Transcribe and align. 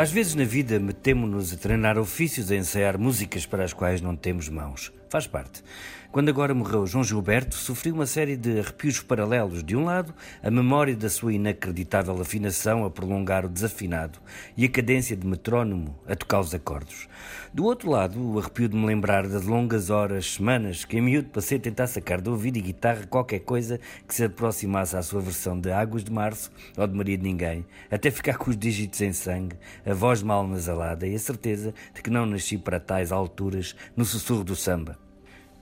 Às 0.00 0.10
vezes 0.10 0.34
na 0.34 0.44
vida 0.44 0.80
metemo-nos 0.80 1.52
a 1.52 1.58
treinar 1.58 1.98
ofícios, 1.98 2.50
a 2.50 2.56
ensaiar 2.56 2.98
músicas 2.98 3.44
para 3.44 3.64
as 3.64 3.74
quais 3.74 4.00
não 4.00 4.16
temos 4.16 4.48
mãos. 4.48 4.90
Faz 5.10 5.26
parte. 5.26 5.64
Quando 6.12 6.28
agora 6.28 6.52
morreu 6.52 6.88
João 6.88 7.04
Gilberto, 7.04 7.54
sofri 7.54 7.92
uma 7.92 8.04
série 8.04 8.36
de 8.36 8.58
arrepios 8.58 9.00
paralelos. 9.00 9.62
De 9.62 9.76
um 9.76 9.84
lado, 9.84 10.12
a 10.42 10.50
memória 10.50 10.96
da 10.96 11.08
sua 11.08 11.32
inacreditável 11.32 12.20
afinação 12.20 12.84
a 12.84 12.90
prolongar 12.90 13.44
o 13.44 13.48
desafinado 13.48 14.18
e 14.56 14.64
a 14.64 14.68
cadência 14.68 15.16
de 15.16 15.24
metrónomo 15.26 15.96
a 16.08 16.14
tocar 16.14 16.40
os 16.40 16.54
acordos. 16.54 17.08
Do 17.52 17.64
outro 17.64 17.90
lado, 17.90 18.20
o 18.20 18.38
arrepio 18.40 18.68
de 18.68 18.76
me 18.76 18.86
lembrar 18.86 19.28
das 19.28 19.44
longas 19.44 19.88
horas, 19.88 20.34
semanas, 20.34 20.84
que 20.84 20.96
em 20.96 21.00
miúdo 21.00 21.28
passei 21.30 21.58
a 21.58 21.60
tentar 21.60 21.86
sacar 21.86 22.20
do 22.20 22.30
ouvido 22.32 22.56
e 22.56 22.62
guitarra 22.62 23.06
qualquer 23.06 23.40
coisa 23.40 23.80
que 24.06 24.14
se 24.14 24.24
aproximasse 24.24 24.96
à 24.96 25.02
sua 25.02 25.20
versão 25.20 25.60
de 25.60 25.70
Águas 25.70 26.02
de 26.02 26.12
Março 26.12 26.50
ou 26.76 26.86
de 26.88 26.94
Maria 26.96 27.16
de 27.16 27.24
Ninguém, 27.24 27.64
até 27.88 28.10
ficar 28.10 28.36
com 28.36 28.50
os 28.50 28.56
dígitos 28.56 29.00
em 29.00 29.12
sangue, 29.12 29.56
a 29.86 29.94
voz 29.94 30.24
mal 30.24 30.44
nasalada 30.46 31.06
e 31.06 31.14
a 31.14 31.18
certeza 31.20 31.72
de 31.94 32.02
que 32.02 32.10
não 32.10 32.26
nasci 32.26 32.58
para 32.58 32.80
tais 32.80 33.12
alturas 33.12 33.76
no 33.96 34.04
sussurro 34.04 34.42
do 34.42 34.56
samba. 34.56 34.99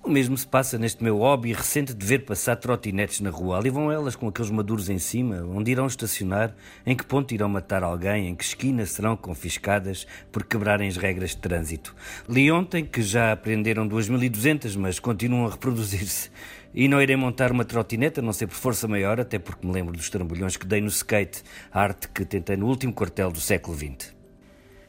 O 0.02 0.08
mesmo 0.08 0.38
se 0.38 0.46
passa 0.46 0.78
neste 0.78 1.02
meu 1.02 1.18
hobby 1.18 1.52
recente 1.52 1.92
de 1.92 2.06
ver 2.06 2.24
passar 2.24 2.56
trotinetes 2.56 3.20
na 3.20 3.30
rua. 3.30 3.58
Ali 3.58 3.68
vão 3.68 3.90
elas 3.90 4.14
com 4.14 4.28
aqueles 4.28 4.50
maduros 4.50 4.88
em 4.88 4.98
cima, 4.98 5.42
onde 5.42 5.72
irão 5.72 5.86
estacionar, 5.86 6.54
em 6.86 6.96
que 6.96 7.04
ponto 7.04 7.34
irão 7.34 7.48
matar 7.48 7.82
alguém, 7.82 8.28
em 8.28 8.34
que 8.34 8.44
esquina 8.44 8.86
serão 8.86 9.16
confiscadas 9.16 10.06
por 10.30 10.44
quebrarem 10.44 10.88
as 10.88 10.96
regras 10.96 11.30
de 11.30 11.38
trânsito. 11.38 11.94
Li 12.28 12.50
ontem 12.50 12.84
que 12.84 13.02
já 13.02 13.32
aprenderam 13.32 13.88
2.200, 13.88 14.76
mas 14.76 14.98
continuam 14.98 15.46
a 15.46 15.50
reproduzir-se. 15.50 16.30
E 16.72 16.86
não 16.86 17.02
irei 17.02 17.16
montar 17.16 17.50
uma 17.50 17.64
trotineta, 17.64 18.22
não 18.22 18.32
ser 18.32 18.46
por 18.46 18.56
força 18.56 18.86
maior, 18.86 19.20
até 19.20 19.38
porque 19.38 19.66
me 19.66 19.72
lembro 19.72 19.96
dos 19.96 20.08
trambolhões 20.08 20.56
que 20.56 20.66
dei 20.66 20.80
no 20.80 20.88
skate, 20.88 21.42
arte 21.72 22.08
que 22.08 22.24
tentei 22.24 22.56
no 22.56 22.66
último 22.66 22.92
quartel 22.92 23.30
do 23.30 23.40
século 23.40 23.76
XX. 23.76 24.17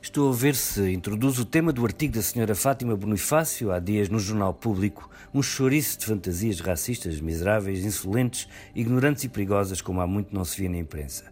Estou 0.02 0.30
a 0.30 0.34
ver 0.34 0.56
se 0.56 0.94
introduz 0.94 1.40
o 1.40 1.46
tema 1.46 1.74
do 1.74 1.84
artigo 1.84 2.14
da 2.14 2.22
Sra. 2.22 2.56
Fátima 2.56 2.96
Bonifácio, 2.96 3.70
há 3.70 3.80
dias 3.80 4.08
no 4.08 4.18
Jornal 4.18 4.54
Público, 4.54 5.10
um 5.34 5.44
chouriço 5.44 6.00
de 6.00 6.06
fantasias 6.06 6.62
racistas, 6.62 7.20
miseráveis, 7.20 7.84
insolentes, 7.84 8.48
ignorantes 8.74 9.26
e 9.26 9.30
perigosas, 9.30 9.82
como 9.82 10.00
há 10.00 10.08
muito 10.08 10.34
não 10.34 10.46
se 10.46 10.58
via 10.58 10.70
na 10.70 10.78
imprensa. 10.78 11.26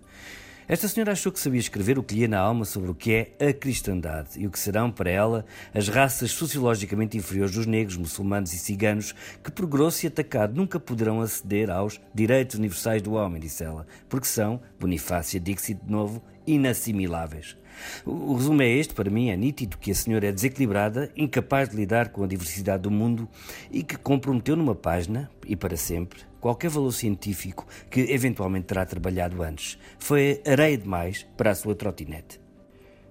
Esta 0.68 0.86
senhora 0.90 1.14
achou 1.14 1.32
que 1.32 1.40
sabia 1.40 1.62
escrever 1.62 1.98
o 1.98 2.04
que 2.04 2.14
lhe 2.14 2.28
na 2.28 2.40
alma 2.40 2.66
sobre 2.66 2.92
o 2.92 2.94
que 2.94 3.14
é 3.40 3.48
a 3.48 3.54
cristandade 3.54 4.32
e 4.36 4.46
o 4.46 4.52
que 4.52 4.60
serão, 4.60 4.92
para 4.92 5.10
ela, 5.10 5.46
as 5.74 5.88
raças 5.88 6.32
sociologicamente 6.32 7.16
inferiores 7.18 7.56
dos 7.56 7.66
negros, 7.66 7.96
muçulmanos 7.96 8.52
e 8.52 8.58
ciganos 8.58 9.16
que, 9.42 9.50
por 9.50 9.66
grosso 9.66 10.06
e 10.06 10.08
atacado, 10.08 10.54
nunca 10.54 10.78
poderão 10.78 11.22
aceder 11.22 11.70
aos 11.70 12.02
direitos 12.14 12.58
universais 12.58 13.02
do 13.02 13.14
homem, 13.14 13.40
disse 13.40 13.64
ela, 13.64 13.88
porque 14.10 14.28
são, 14.28 14.60
Bonifácia 14.78 15.40
Dixit 15.40 15.80
de 15.82 15.90
novo, 15.90 16.22
inassimiláveis. 16.48 17.58
O 18.06 18.34
resumo 18.34 18.62
é 18.62 18.70
este, 18.70 18.94
para 18.94 19.12
mim 19.12 19.30
é 19.30 19.38
nítido 19.38 19.78
que 19.78 19.92
a 19.92 19.96
senhora 19.96 20.28
é 20.28 20.32
desequilibrada, 20.32 21.12
incapaz 21.16 21.70
de 21.70 21.76
lidar 21.76 22.10
com 22.10 22.24
a 22.24 22.28
diversidade 22.28 22.84
do 22.84 22.90
mundo 22.90 23.28
e 23.70 23.84
que 23.84 23.98
comprometeu 23.98 24.56
numa 24.56 24.74
página, 24.74 25.30
e 25.46 25.56
para 25.56 25.78
sempre, 25.78 26.22
qualquer 26.40 26.70
valor 26.70 26.92
científico 26.92 27.68
que 27.90 28.02
eventualmente 28.12 28.66
terá 28.66 28.86
trabalhado 28.86 29.44
antes. 29.44 29.78
Foi 30.00 30.42
areia 30.48 30.78
demais 30.78 31.28
para 31.36 31.52
a 31.52 31.56
sua 31.56 31.76
trotinete. 31.76 32.40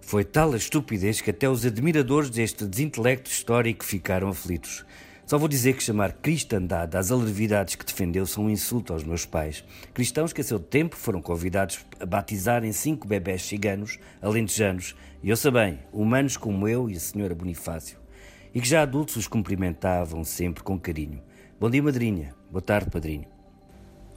Foi 0.01 0.25
tal 0.25 0.53
a 0.53 0.57
estupidez 0.57 1.21
que 1.21 1.31
até 1.31 1.49
os 1.49 1.67
admiradores 1.67 2.31
deste 2.31 2.65
desintelecto 2.65 3.31
histórico 3.31 3.85
ficaram 3.85 4.29
aflitos. 4.29 4.85
Só 5.27 5.37
vou 5.39 5.49
dizer 5.49 5.75
que 5.75 5.83
chamar 5.83 6.13
cristandade 6.13 6.97
às 6.97 7.11
alervidades 7.11 7.75
que 7.75 7.85
defendeu 7.85 8.25
são 8.27 8.45
um 8.45 8.51
insulto 8.51 8.93
aos 8.93 9.03
meus 9.03 9.27
pais. 9.27 9.65
Cristãos 9.93 10.33
que 10.33 10.41
a 10.41 10.45
seu 10.45 10.61
tempo 10.61 10.95
foram 10.95 11.21
convidados 11.21 11.85
a 11.99 12.07
batizarem 12.07 12.71
cinco 12.71 13.09
bebés 13.09 13.43
ciganos, 13.43 13.99
alentejanos, 14.23 14.95
e 15.21 15.33
ouça 15.33 15.51
bem, 15.51 15.81
humanos 15.93 16.37
como 16.37 16.69
eu 16.69 16.89
e 16.89 16.95
a 16.95 17.01
senhora 17.01 17.35
Bonifácio, 17.35 17.99
e 18.55 18.61
que 18.61 18.69
já 18.69 18.83
adultos 18.83 19.17
os 19.17 19.27
cumprimentavam 19.27 20.23
sempre 20.23 20.63
com 20.63 20.79
carinho. 20.79 21.21
Bom 21.59 21.69
dia, 21.69 21.83
madrinha. 21.83 22.33
Boa 22.49 22.63
tarde, 22.63 22.89
padrinho. 22.89 23.36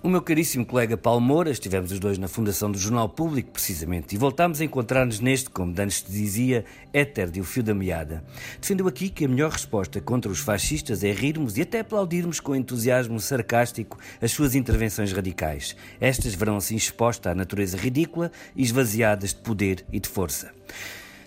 O 0.02 0.08
meu 0.08 0.22
caríssimo 0.22 0.66
colega 0.66 0.96
Paulo 0.96 1.20
Moura, 1.20 1.52
estivemos 1.52 1.92
os 1.92 2.00
dois 2.00 2.18
na 2.18 2.30
fundação 2.30 2.72
do 2.72 2.78
Jornal 2.78 3.10
Público, 3.10 3.52
precisamente, 3.52 4.16
e 4.16 4.18
voltámos 4.18 4.62
a 4.62 4.64
encontrar-nos 4.64 5.20
neste, 5.20 5.50
como 5.50 5.76
antes 5.78 6.02
te 6.02 6.10
dizia, 6.10 6.64
éter 6.94 7.30
de 7.30 7.42
o 7.42 7.44
fio 7.44 7.62
da 7.62 7.76
meada. 7.76 8.24
Defendeu 8.62 8.88
aqui 8.88 9.10
que 9.10 9.26
a 9.26 9.28
melhor 9.28 9.52
resposta 9.52 10.00
contra 10.00 10.32
os 10.32 10.40
fascistas 10.40 11.04
é 11.04 11.12
rirmos 11.12 11.58
e 11.58 11.64
até 11.64 11.82
aplaudirmos 11.82 12.40
com 12.40 12.56
entusiasmo 12.56 13.20
sarcástico 13.20 14.00
as 14.22 14.32
suas 14.32 14.56
intervenções 14.56 15.12
radicais. 15.12 15.76
Estas 16.00 16.34
verão 16.34 16.56
assim 16.56 16.78
expostas 16.78 17.34
à 17.34 17.36
natureza 17.36 17.78
ridícula 17.78 18.31
e 18.56 18.64
esvaziadas 18.64 19.34
de 19.34 19.42
poder 19.42 19.86
e 19.92 20.00
de 20.00 20.08
força. 20.08 20.54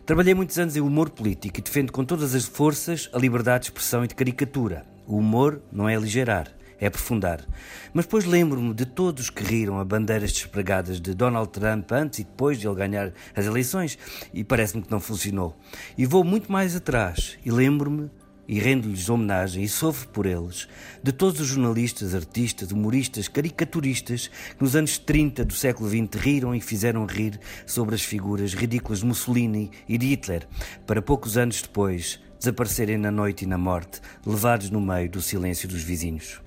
Trabalhei 0.07 0.33
muitos 0.33 0.59
anos 0.59 0.77
em 0.77 0.81
humor 0.81 1.11
político 1.11 1.59
e 1.59 1.63
defendo 1.63 1.93
com 1.93 2.07
todas 2.07 2.35
as 2.35 2.47
forças 2.47 3.11
a 3.13 3.19
liberdade 3.19 3.65
de 3.65 3.67
expressão 3.67 4.03
e 4.03 4.09
de 4.09 4.15
caricatura. 4.15 4.87
O 5.07 5.19
humor 5.19 5.61
não 5.71 5.87
é 5.87 5.95
aligerar 5.95 6.62
é 6.83 6.89
aprofundar. 6.89 7.47
Mas 7.95 8.07
depois 8.07 8.25
lembro-me 8.25 8.75
de 8.75 8.85
todos 8.85 9.31
que 9.31 9.45
riram 9.45 9.79
a 9.79 9.85
bandeiras 9.85 10.33
despregadas 10.33 11.01
de 11.01 11.15
Donald 11.15 11.49
Trump 11.51 11.93
antes 11.93 12.19
e 12.19 12.25
depois 12.25 12.59
de 12.59 12.67
ele 12.67 12.75
ganhar 12.75 13.13
as 13.37 13.47
eleições 13.47 13.97
e 14.35 14.43
parece-me 14.43 14.83
que 14.83 14.91
não 14.91 14.99
funcionou. 14.99 15.57
E 15.97 16.05
vou 16.05 16.25
muito 16.25 16.51
mais 16.51 16.75
atrás 16.75 17.39
e 17.45 17.53
lembro-me 17.53 18.11
e 18.49 18.59
rendo-lhes 18.59 19.09
homenagem 19.09 19.63
e 19.63 19.69
sofro 19.69 20.09
por 20.09 20.27
eles, 20.27 20.67
de 21.01 21.13
todos 21.13 21.41
os 21.41 21.47
jornalistas, 21.47 22.17
artistas, 22.17 22.73
humoristas, 22.73 23.29
caricaturistas 23.29 24.27
que 24.27 24.63
nos 24.63 24.75
anos 24.75 24.99
30 24.99 25.45
do 25.45 25.55
século 25.55 25.89
XX 25.89 26.21
riram 26.21 26.53
e 26.53 26.61
fizeram 26.61 27.07
rir 27.07 27.39
sobre 27.65 27.95
as 27.95 28.03
figuras 28.03 28.55
ridículas 28.55 28.99
de 28.99 29.07
Mussolini 29.07 29.71
e 29.89 29.97
de 29.97 30.09
Hitler, 30.09 30.49
para 30.85 31.01
poucos 31.01 31.39
anos 31.39 31.63
depois 31.63 32.19
desaparecerem 32.41 32.99
na 32.99 33.13
noite 33.13 33.45
e 33.45 33.47
na 33.47 33.57
morte, 33.57 34.01
levados 34.27 34.69
no 34.69 34.81
meio 34.81 35.09
do 35.09 35.23
silêncio 35.23 35.69
dos 35.69 35.85
vizinhos 35.85 36.43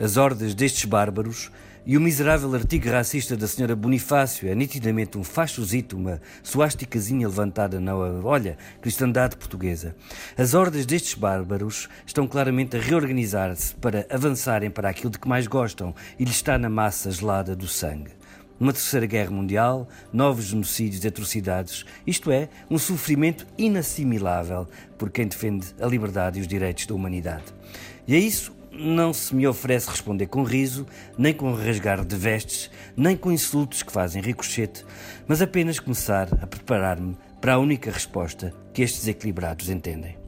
as 0.00 0.16
hordas 0.16 0.54
destes 0.54 0.86
bárbaros 0.86 1.50
e 1.84 1.94
o 1.94 2.00
miserável 2.00 2.54
artigo 2.54 2.88
racista 2.88 3.36
da 3.36 3.46
senhora 3.46 3.76
Bonifácio 3.76 4.48
é 4.48 4.54
nitidamente 4.54 5.18
um 5.18 5.24
fachozito, 5.24 5.94
uma 5.94 6.22
suásticazinha 6.42 7.28
levantada 7.28 7.78
na, 7.78 7.94
olha, 7.94 8.56
cristandade 8.80 9.36
portuguesa. 9.36 9.94
As 10.38 10.54
hordas 10.54 10.86
destes 10.86 11.14
bárbaros 11.14 11.86
estão 12.06 12.26
claramente 12.26 12.78
a 12.78 12.80
reorganizar-se 12.80 13.74
para 13.74 14.06
avançarem 14.08 14.70
para 14.70 14.88
aquilo 14.88 15.10
de 15.10 15.18
que 15.18 15.28
mais 15.28 15.46
gostam 15.46 15.94
e 16.18 16.24
lhes 16.24 16.36
está 16.36 16.56
na 16.56 16.70
massa 16.70 17.10
gelada 17.10 17.54
do 17.54 17.68
sangue. 17.68 18.12
Uma 18.58 18.72
terceira 18.72 19.06
guerra 19.06 19.30
mundial, 19.30 19.86
novos 20.10 20.46
genocídios 20.46 21.04
e 21.04 21.08
atrocidades, 21.08 21.84
isto 22.06 22.30
é, 22.30 22.48
um 22.70 22.78
sofrimento 22.78 23.46
inassimilável 23.58 24.66
por 24.96 25.10
quem 25.10 25.26
defende 25.26 25.66
a 25.78 25.86
liberdade 25.86 26.38
e 26.38 26.42
os 26.42 26.48
direitos 26.48 26.86
da 26.86 26.94
humanidade. 26.94 27.44
E 28.06 28.14
é 28.14 28.18
isso 28.18 28.59
não 28.80 29.12
se 29.12 29.34
me 29.34 29.46
oferece 29.46 29.90
responder 29.90 30.26
com 30.26 30.42
riso, 30.42 30.86
nem 31.18 31.34
com 31.34 31.52
rasgar 31.52 32.04
de 32.04 32.16
vestes, 32.16 32.70
nem 32.96 33.16
com 33.16 33.30
insultos 33.30 33.82
que 33.82 33.92
fazem 33.92 34.22
ricochete, 34.22 34.84
mas 35.28 35.42
apenas 35.42 35.78
começar 35.78 36.28
a 36.42 36.46
preparar-me 36.46 37.16
para 37.40 37.54
a 37.54 37.58
única 37.58 37.90
resposta 37.90 38.54
que 38.72 38.82
estes 38.82 39.06
equilibrados 39.06 39.68
entendem. 39.68 40.19